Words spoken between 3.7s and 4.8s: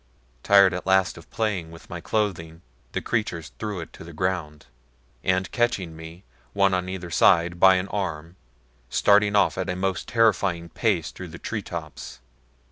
it to the ground,